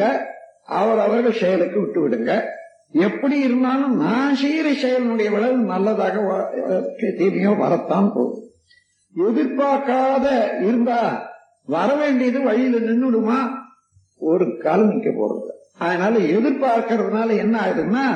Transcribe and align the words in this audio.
விடுங்க 0.00 0.28
அவர் 0.70 0.98
அவர்கள் 0.98 1.40
செயலுக்கு 1.40 1.78
விட்டு 1.80 2.00
விடுங்க 2.02 2.32
எப்படி 2.92 3.40
இருந்தாலும் 3.40 3.96
நான் 3.96 4.36
செய்யற 4.36 4.68
செயலினுடைய 4.82 5.28
விளைவு 5.30 5.56
நல்லதாக 5.64 6.16
தீமையோ 7.18 7.56
வரத்தான் 7.58 8.12
போகுது 8.14 8.38
எதிர்பார்க்காத 9.14 10.26
இருந்தா 10.62 11.00
வர 11.66 11.94
வேண்டியது 11.94 12.40
வழியில 12.40 12.78
நின்றுடுமா 12.78 13.38
ஒரு 14.20 14.58
காலம் 14.58 14.90
நிக்க 14.90 15.10
போறது. 15.12 15.50
அதனால 15.78 16.18
எதிர்பார்க்கறதுனால 16.30 17.36
என்ன 17.36 17.54
ஆகுதுன்னா 17.60 18.06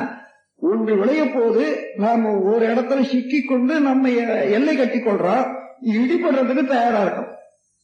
ஒன்று 0.61 0.97
விளைய 0.97 1.23
போது 1.29 1.63
நாம 1.95 2.31
ஒரு 2.41 2.65
இடத்துல 2.67 3.01
சிக்கி 3.03 3.41
கொண்டு 3.41 3.79
நம்ம 3.79 4.09
எ- 4.09 4.49
எல்லை 4.51 4.75
கட்டி 4.75 4.99
கொள்றோம். 4.99 5.47
இடிபடுறதுக்கு 5.95 6.65
தயாரா 6.65 7.01
இருக்கும் 7.01 7.31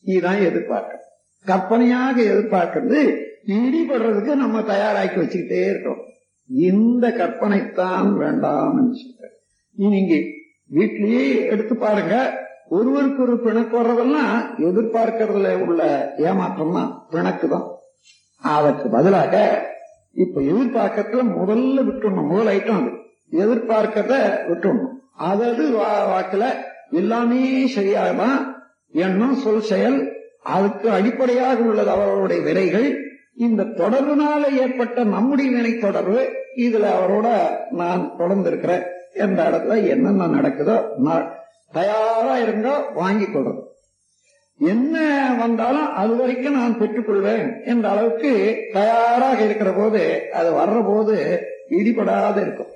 இதுதான் 0.05 0.41
எதிர்பார்க்க. 0.41 0.99
கற்பனையாக 1.45 2.21
எதிர்பார்க்கிறது 2.21 3.01
இடிபடுறதுக்கு 3.45 4.33
நம்ம 4.35 4.61
தயாராக்கி 4.63 5.19
வச்சுக்கிட்டே 5.19 5.61
இருக்கோம். 5.65 6.01
இந்த 6.49 7.09
கற்பனைத்தான் 7.11 8.09
வேண்டாம் 8.15 8.79
சொல்றேன் 8.93 9.35
நீங்க 9.77 10.13
வீட்டிலேயே 10.69 11.23
எடுத்து 11.45 11.75
பாருங்க. 11.77 12.15
ஒருவருக்கு 12.69 13.21
ஒரு 13.21 13.39
பிணக்கு 13.39 13.75
வர்றதெல்லாம் 13.77 14.33
எதிர்பார்க்கறதுல 14.59 15.61
உள்ள 15.61 15.81
ஏமாற்றம் 16.17 16.73
தான் 16.73 16.91
பிணக்கு 17.09 17.47
தான் 17.47 17.65
அதற்கு 18.41 18.89
பதிலாக 18.89 19.33
இப்ப 20.15 20.41
எதிர்பார்க்கறதுல 20.41 21.23
முதல்ல 21.35 21.81
விட்டுடணும் 21.81 22.29
முதல் 22.29 22.47
ஐட்டம் 22.47 22.79
அது. 22.81 22.91
எதிர்பார்க்கறத 23.37 24.13
விட்டுடணும் 24.49 24.93
அதாவது 25.21 25.63
வா- 25.71 26.07
வாக்குல 26.09 26.45
எல்லாமே 26.91 27.41
சரியாகதான் 27.75 28.39
எண்ணம் 28.93 29.35
சொல் 29.35 29.61
செயல் 29.63 29.99
அதுக்கு 30.49 30.89
அடிப்படையாக 30.89 31.59
உள்ளது 31.63 31.89
அவர்களுடைய 31.89 32.41
வினைகள் 32.41 32.87
இந்த 33.37 33.63
தொடர்புனால 33.63 34.57
ஏற்பட்ட 34.57 35.03
நம்முடைய 35.03 35.51
வினை 35.51 35.77
தொடர்பு 35.77 36.29
இதுல 36.57 36.85
அவரோட 36.95 37.27
நான் 37.71 38.17
தொடர்ந்து 38.17 38.49
இருக்கிறேன் 38.49 38.83
எந்த 39.13 39.43
இடத்துல 39.43 39.87
என்னென்ன 39.87 40.27
நடக்குதோ 40.27 40.75
தயாரா 41.71 42.37
இருந்தோ 42.37 42.89
வாங்கி 42.93 43.25
கொள்றது 43.25 43.61
என்ன 44.59 44.95
வந்தாலும் 45.39 45.93
அது 45.93 46.15
வரைக்கும் 46.15 46.53
நான் 46.53 46.79
பெற்றுக்கொள்வேன் 46.79 47.65
என்ற 47.65 47.89
அளவுக்கு 47.89 48.31
தயாராக 48.73 49.43
இருக்கிற 49.43 49.71
போது 49.71 50.29
அது 50.33 50.51
வர்ற 50.51 50.85
போது 50.85 51.15
இடிபடாத 51.69 52.41
இருக்கும். 52.41 52.67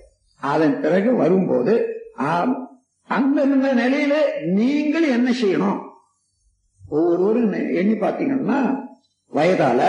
அதன் 0.41 0.81
பிறகு 0.81 1.15
வரும்போது 1.15 1.73
ஆம், 2.15 2.79
அந்தந்த 3.07 3.73
நிலையில 3.73 4.13
நீங்கள் 4.43 5.09
என்ன 5.09 5.31
செய்யணும்? 5.31 5.79
ஒவ்வொருவரும் 6.89 7.53
நெ- 7.53 7.75
எண்ணி 7.75 7.93
பார்த்தீங்கன்னா 7.93 8.83
வயதால 9.33 9.81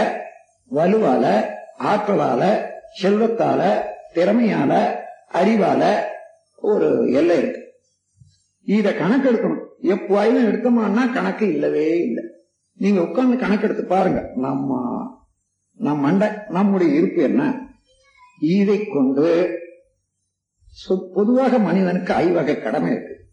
வலுவால 0.71 1.55
ஆற்றலால 1.79 2.71
செல்வத்தால 3.03 3.81
திறமையால 4.15 4.95
அறிவால 5.33 6.01
ஒரு 6.57 7.11
எல்லை 7.11 7.39
இருக்கு. 7.39 7.73
இத 8.63 8.91
கணக்கெடுக்கணும். 8.91 9.65
எப்பவாயிலும் 9.83 10.49
எடுத்தோம்னா 10.49 11.13
கணக்கு 11.13 11.53
இல்லவே 11.53 11.99
இல்லை. 11.99 12.25
நீங்க 12.73 13.01
உட்கார்ந்து 13.01 13.37
கணக்கெடுத்து 13.37 13.85
பாருங்க. 13.85 14.31
நம்ம 14.35 14.85
நம் 15.73 16.01
மண்டை 16.01 16.29
நம்முடைய 16.49 16.95
இருப்பு 16.95 17.23
என்ன? 17.23 17.69
இதை 18.41 18.85
கொண்டு 18.85 19.59
பொதுவாக 21.15 21.59
மனிதனுக்கு 21.59 22.13
ஐவகை 22.13 22.63
கடமை 22.63 22.91
இருக்கு. 22.91 23.25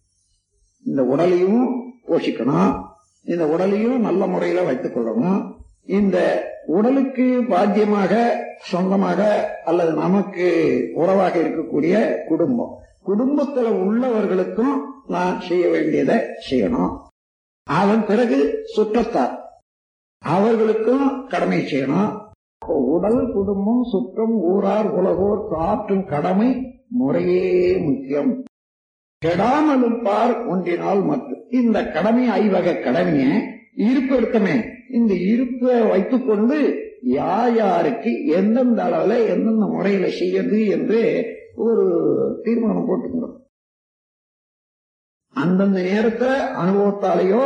இந்த 0.86 1.04
உடலையும் 1.04 1.94
போஷிக்கணும். 2.08 2.84
இந்த 3.24 3.48
உடலையும் 3.48 4.02
நல்ல 4.02 4.28
முறையில 4.28 4.62
வைத்துக் 4.62 4.98
கொள்ளணும். 4.98 5.62
இந்த 5.86 6.18
உடலுக்கு 6.66 7.44
பாத்தியமாக 7.50 8.30
சொந்தமாக 8.60 9.50
அல்லது 9.66 9.94
நமக்கு 9.94 10.48
உறவாக 10.94 11.40
இருக்கக்கூடிய 11.40 12.16
குடும்பம். 12.28 12.78
குடும்பத்துல 13.08 13.68
உள்ளவர்களுக்கும் 13.68 14.82
நான் 15.08 15.42
செய்ய 15.42 15.70
வேண்டியதை 15.70 16.18
செய்யணும். 16.50 16.98
அதன் 17.64 18.06
பிறகு 18.06 18.60
சுற்றத்தார். 18.64 19.40
அவர்களுக்கும் 20.20 21.28
கடமை 21.28 21.60
செய்யணும். 21.60 22.22
உடல் 22.68 23.32
குடும்பம் 23.34 23.84
சுற்றம் 23.84 24.42
ஊரார் 24.42 24.90
உலகோர் 24.90 25.48
காற்றும் 25.50 26.06
கடமை 26.06 26.80
முறையே 26.88 27.78
முக்கியம். 27.78 28.44
கெடாமலும் 29.26 30.04
பார் 30.04 30.46
ஒன்றினால் 30.46 31.02
மற்றும் 31.02 31.44
இந்த 31.50 31.86
கடமை 31.88 32.30
ஐவக 32.30 32.80
கடமையை 32.80 33.42
இருப்பெடுத்தமே 33.78 34.72
இந்த 34.94 35.14
இருப்பை 35.28 35.76
வைத்துக்கொண்டு 35.88 36.58
யார் 37.14 37.54
யாருக்கு 37.56 38.12
எந்தெந்த 38.36 38.82
அளவுல 38.84 39.14
எந்தெந்த 39.28 39.66
முறையில 39.68 40.08
செய்யறது 40.12 40.60
என்று 40.68 41.00
ஒரு 41.58 41.86
தீர்மானம் 42.44 42.88
போட்டுக்கணும். 42.88 43.36
அந்தந்த 45.36 45.80
நேரத்துல 45.84 46.32
அனுபவத்தாலேயோ 46.62 47.44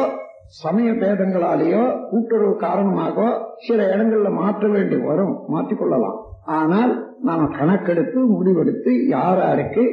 சமய 0.58 0.90
பேதங்களாலேயோ 0.94 1.84
கூட்டுறவு 2.10 2.56
காரணமாக 2.58 3.26
சில 3.58 3.80
இடங்கள்ல 3.88 4.30
மாற்ற 4.34 4.68
வேண்டி 4.68 4.98
வரும் 5.02 5.34
மாற்றிக்கொள்ளலாம் 5.50 6.18
ஆனால் 6.52 6.94
நாம 7.24 7.48
கணக்கெடுத்து 7.58 8.20
முடிவெடுத்து 8.34 8.92
யார் 9.08 9.40
யாருக்கு 9.40 9.84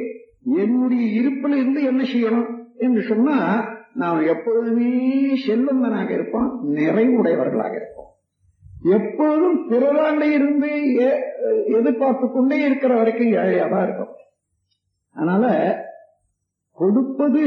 என்னுடைய 0.57 1.05
இருப்பில் 1.13 1.57
இருந்து 1.57 1.81
என்ன 1.83 2.01
செய்யணும் 2.13 2.47
என்று 2.77 3.01
சொன்னா 3.01 3.37
நாம் 4.01 4.19
எப்பொழுதுமே 4.33 4.89
செல்வந்தனாக 5.47 6.09
இருப்போம் 6.09 6.49
நிறைவுடையவர்களாக 6.77 7.75
இருப்போம். 7.79 8.09
எப்பொழுதும் 8.95 9.59
பிறராண்ட 9.69 10.23
இருந்து 10.37 10.71
எதிர்பார்த்து 11.77 12.25
கொண்டே 12.31 12.57
இருக்கிற 12.65 12.95
வரைக்கும் 12.95 13.35
ஏழையா 13.41 13.67
தான் 13.69 13.85
இருக்கும் 13.87 14.13
அதனால 15.13 15.45
கொடுப்பது 16.79 17.43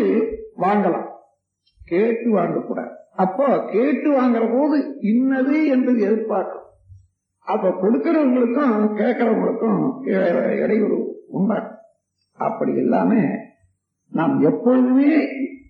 வாங்கலாம். 0.64 1.08
கேட்டு 1.91 2.28
வாங்கக்கூடாது. 2.37 2.92
அப்போ 3.25 3.47
கேட்டு 3.72 4.08
வாங்குற 4.20 4.44
போது 4.54 4.76
இன்னது 5.12 5.56
என்று 5.75 5.92
எதிர்பார்க்கும். 6.06 6.66
அப்ப 7.53 7.69
கொடுக்கிறவங்களுக்கும் 7.82 8.75
கேட்கிறவங்களுக்கும் 9.00 9.82
இடையூறு 10.64 10.98
உண்டாகும். 11.37 11.76
அப்படி 12.47 12.72
இல்லாம 12.82 13.12
நாம் 14.19 14.34
எப்பொழுதுமே 14.50 15.12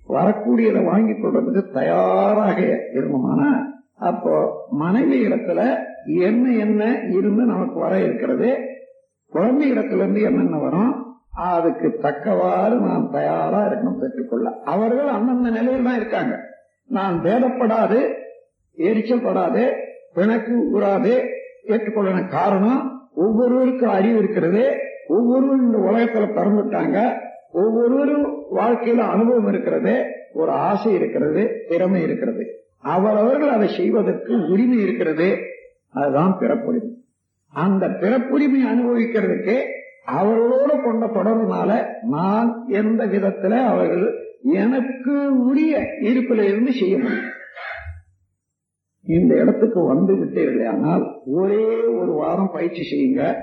வரக்கூடியதை 0.09 0.81
வாங்கி 0.85 1.13
கொள்றதுக்கு 1.13 1.63
தயாராக 1.73 2.59
இருந்தோம்னா 2.99 3.51
அப்போ 3.99 4.33
மனைவி 4.71 5.27
இடத்துல 5.27 5.61
என்ன 6.07 6.53
என்ன 6.55 6.83
இருந்து 7.09 7.43
நமக்கு 7.45 7.79
வர 7.81 7.95
இருக்கிறது. 7.99 8.49
குழந்தை 9.33 9.73
இடத்துல 9.73 10.03
இருந்து 10.03 10.21
என்னென்ன 10.23 10.59
வரும் 10.59 10.93
அதுக்கு 11.49 11.89
தக்கவாறு 12.01 12.77
நாம் 12.81 13.11
தயாரா 13.11 13.61
இருக்கணும் 13.67 14.01
பெற்றுக்கொள்ள. 14.01 14.49
அவர்கள் 14.65 15.09
அந்தந்த 15.09 15.51
நிலையில் 15.51 15.85
தான் 15.85 15.97
இருக்காங்க. 15.97 16.37
நான் 16.91 17.17
வேதப்படாது 17.21 17.99
எரிச்சல்படாது 18.79 19.65
பிணக்கு 20.15 20.55
கூறாது 20.73 21.13
ஏற்றுக்கொள்ள 21.65 22.23
காரணம் 22.29 22.81
ஒவ்வொருவருக்கும் 23.15 23.97
அறிவு 23.99 24.19
இருக்கிறது. 24.19 24.65
ஒவ்வொருவரும் 25.09 25.67
இந்த 25.67 25.79
உலகத்துல 25.91 26.27
பிறந்துட்டாங்க. 26.39 26.99
ஒவ்வொருவரும் 27.53 28.43
வாழ்க்கையில 28.57 28.97
அனுபவம் 28.97 29.49
இருக்கிறது 29.49 30.05
ஒரு 30.33 30.51
ஆசை 30.51 30.95
இருக்கிறது 30.95 31.65
திறமை 31.69 32.03
இருக்கிறது. 32.03 32.47
அவரவர்கள் 32.79 33.49
அதை 33.49 33.69
செய்வதற்கு 33.69 34.49
உரிமை 34.51 34.83
இருக்கிறது 34.83 35.37
அதுதான் 35.89 36.37
பிறப்புரிமை. 36.41 36.97
அந்த 37.49 37.87
பிறப்புரிமை 37.87 38.63
அனுபவிக்கிறதுக்கு 38.73 39.63
அவர்களோடு 40.05 40.83
கொண்ட 40.83 41.07
தொடர்புனால 41.07 41.87
நான் 42.03 42.65
எந்த 42.69 43.07
விதத்துல 43.07 43.67
அவர்கள் 43.67 44.15
எனக்கு 44.43 45.44
உரிய 45.44 45.79
இருப்பில 45.79 46.43
இருந்து 46.43 46.73
செய்ய 46.73 46.99
முடியும். 46.99 47.37
இந்த 49.03 49.35
இடத்துக்கு 49.35 49.85
வந்து 49.85 50.15
விட்டீர்களானால் 50.15 51.21
ஒரே 51.27 51.65
ஒரு 51.85 52.12
வாரம் 52.12 52.51
பயிற்சி 52.53 52.81
செய்யுங்க. 52.81 53.35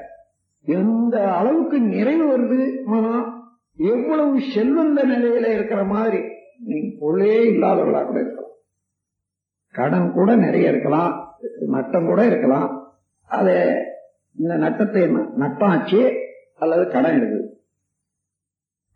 எந்த 0.62 1.34
அளவுக்கு 1.34 1.80
நிறைவு 1.80 2.38
வருது 2.38 2.84
மனம் 2.86 3.35
எவ்வளவு 3.78 4.36
செல்வந்த 4.56 5.00
நிலையில 5.14 5.46
இருக்கிற 5.56 5.82
மாதிரி 5.94 6.20
நீங்க 6.68 6.90
பொருளே 7.00 7.38
இல்லாதவர்களா 7.52 8.02
கூட 8.06 8.20
இருக்கலாம். 8.20 8.54
கடன் 9.76 10.08
கூட 10.18 10.30
நிறைய 10.36 10.72
இருக்கலாம் 10.74 11.14
நட்டம் 11.76 12.06
கூட 12.06 12.22
இருக்கலாம். 12.26 12.70
அத 13.30 13.50
இந்த 14.38 14.54
நட்டத்தை 14.64 15.02
நட்டம் 15.42 15.70
ஆச்சு 15.70 16.02
அல்லது 16.64 16.84
கடன் 16.88 17.18
இருக்குது 17.20 17.44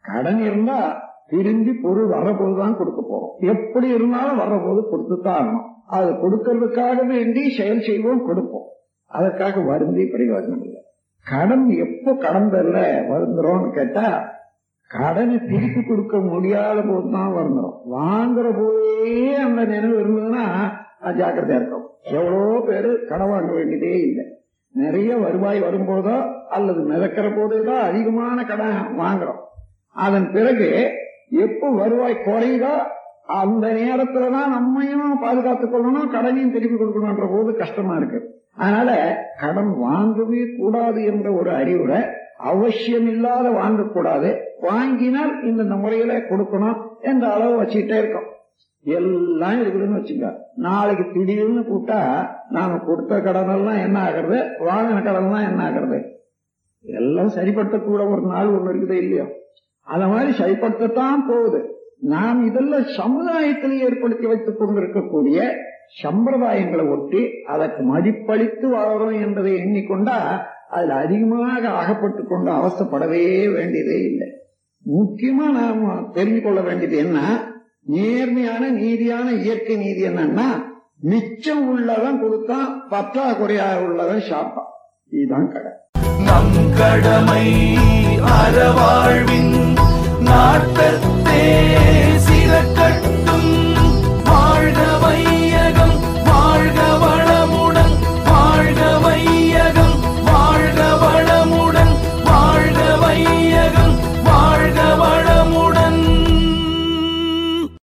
கடன் 0.06 0.40
இருந்தா 0.40 0.80
திரும்பி 1.28 1.74
பொருள் 1.82 2.08
வரபோதுதான் 2.08 2.78
கொடுக்க 2.78 3.02
போறோம். 3.02 3.34
எப்படி 3.54 3.88
இருந்தாலும் 3.88 4.42
வரபோது 4.44 4.82
கொடுத்துத்தான் 4.92 5.40
ஆகணும். 5.40 5.68
அது 5.98 6.10
கொடுக்கறதுக்காக 6.24 7.06
வேண்டி 7.08 7.44
செயல் 7.58 7.86
செய்வோம் 7.88 8.26
கொடுப்போம். 8.26 8.68
அதற்காக 9.12 9.62
வருந்தி 9.62 10.04
பிரயோஜனம் 10.14 10.64
இல்லை 10.66 10.82
கடன் 11.26 11.66
எப்போ 11.86 12.12
கடன் 12.26 12.50
பெறல 12.54 12.80
வருந்துறோம்னு 13.12 13.70
கேட்டா 13.72 14.08
கடனை 14.90 15.40
திருப்பி 15.40 15.82
கொடுக்க 15.84 16.18
முடியாத 16.18 16.82
போதுதான் 16.82 17.34
வரணும். 17.34 17.74
வாங்குற 17.96 18.48
போதே 18.60 19.36
அந்த 19.36 19.64
நினைவு 19.64 19.98
இருந்ததுன்னா 20.04 20.46
அது 21.00 21.24
ஜாக்கிரதையா 21.24 21.56
இருக்கும் 21.56 21.86
எவ்வளோ 22.02 22.64
பேரு 22.68 23.06
கடன் 23.10 23.30
வாங்க 23.30 23.52
வேண்டியதே 23.54 24.00
இல்லை. 24.02 24.26
நிறைய 24.74 25.18
வருவாய் 25.18 25.62
வரும்போதோ 25.62 26.16
அல்லது 26.50 26.82
மிதக்கிற 26.82 27.28
போதேதான் 27.36 27.86
அதிகமான 27.90 28.44
கடன் 28.44 28.76
வாங்குறோம். 28.98 29.42
அதன் 29.94 30.32
பிறகு 30.32 30.70
எப்போ 31.30 31.70
வருவாய் 31.70 32.24
குறையுதோ 32.26 32.74
அந்த 33.26 33.68
நேரத்துலதான் 33.74 34.54
நம்மையும் 34.56 35.20
பாதுகாத்துக் 35.22 35.74
கொள்ளணும் 35.74 36.14
கடனையும் 36.14 36.52
திருப்பி 36.52 36.78
கொடுக்கணும்ன்ற 36.78 37.28
போது 37.30 37.56
கஷ்டமா 37.56 37.96
இருக்கு. 37.96 38.20
அதனால 38.56 38.90
கடன் 39.40 39.74
வாங்கவே 39.78 40.42
கூடாது 40.60 41.04
என்ற 41.04 41.32
ஒரு 41.32 41.52
அறிவுரை 41.52 42.00
அவசியம் 42.40 43.08
இல்லாத 43.08 43.50
வாங்கக்கூடாது. 43.50 44.30
வாங்கினால் 44.62 45.44
இந்த 45.44 45.76
முறையில 45.76 46.18
கொடுக்கணும் 46.18 46.80
என்ற 47.02 47.34
அளவு 47.34 47.64
வச்சுக்கிட்டே 47.64 47.98
இருக்கோம். 47.98 48.28
எல்லாம் 48.84 49.62
இருக்குதுன்னு 49.62 50.00
வச்சுங்க. 50.00 50.36
நாளைக்கு 50.56 51.06
திடீர்னு 51.14 51.60
கூட்டா 51.60 52.30
நாம 52.50 52.78
கொடுத்த 52.78 53.20
கடன் 53.20 53.50
எல்லாம் 53.50 53.84
என்ன 53.84 53.98
ஆகுறது? 54.04 54.38
வாங்கின 54.60 55.04
கடன் 55.04 55.26
எல்லாம் 55.26 55.48
என்ன 55.48 55.62
ஆகுறது? 55.70 56.00
எல்லாம் 56.82 57.32
சரிப்படுத்தக்கூட 57.36 58.12
ஒரு 58.12 58.22
நாள் 58.22 58.48
ஒண்ணு 58.48 58.76
இருக்குது 58.76 58.98
இல்லையோ. 58.98 59.26
அத 59.82 60.08
மாதிரி 60.08 60.32
சரிப்படுத்தத்தான் 60.38 61.28
போகுது. 61.28 61.74
நாம் 62.00 62.46
இதெல்லாம் 62.46 62.84
சமுதாயத்தில் 62.84 63.80
ஏற்படுத்தி 63.80 64.28
வைத்துக் 64.28 64.60
கொண்டிருக்கக்கூடிய 64.60 65.56
சம்பிரதாயங்களை 66.04 66.90
ஒட்டி 66.90 67.24
அதற்கு 67.48 67.82
மதிப்பளித்து 67.96 68.68
வாழறோம் 68.72 69.22
என்பதை 69.22 69.54
எண்ணிக்கொண்டா 69.54 70.18
அதுல 70.70 70.94
அதிகமாக 70.96 71.70
அகப்பட்டு 71.74 72.24
கொண்டு 72.24 72.52
அவசப்படவே 72.52 73.24
வேண்டியதே 73.50 73.98
இல்லை. 74.04 74.28
முக்கியமா 74.86 75.48
நாம 75.52 75.96
தெரிஞ்சு 76.14 76.42
கொள்ள 76.42 76.62
வேண்டியது 76.62 76.98
என்ன? 76.98 77.20
நேர்மையான 77.86 78.70
நீதியான 78.72 79.32
இயற்கை 79.44 79.76
நீதி 79.76 80.04
என்னன்னா 80.08 80.48
மிச்சம் 81.04 81.70
உள்ளவன் 81.70 82.22
கொடுத்தா 82.24 82.60
பற்றாக்குறையா 82.90 83.84
உள்ளவன் 83.86 84.28
சாப்பான் 84.30 84.72
இதுதான் 85.12 85.52
கடை 85.52 85.72
நம் 86.26 86.58
கடமை 86.78 87.46
அறவாழ்வின் 88.34 89.56
நாட்டல் 90.20 91.02